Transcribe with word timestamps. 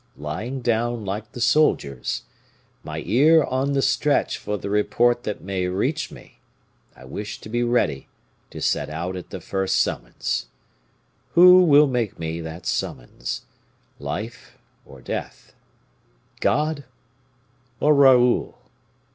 Lying 0.17 0.61
down 0.61 1.05
like 1.05 1.31
the 1.33 1.39
soldiers, 1.39 2.23
my 2.83 3.03
ear 3.05 3.43
on 3.43 3.73
the 3.73 3.83
stretch 3.83 4.39
for 4.39 4.57
the 4.57 4.67
report 4.67 5.21
that 5.25 5.43
may 5.43 5.67
reach 5.67 6.09
me, 6.09 6.39
I 6.95 7.05
wish 7.05 7.39
to 7.41 7.49
be 7.49 7.61
ready 7.61 8.07
to 8.49 8.61
set 8.61 8.89
out 8.89 9.15
at 9.15 9.29
the 9.29 9.39
first 9.39 9.75
summons. 9.79 10.47
Who 11.33 11.61
will 11.65 11.85
make 11.85 12.17
me 12.17 12.41
that 12.41 12.65
summons? 12.65 13.43
life 13.99 14.57
or 14.87 15.01
death? 15.01 15.53
God 16.39 16.83
or 17.79 17.93
Raoul? 17.93 18.57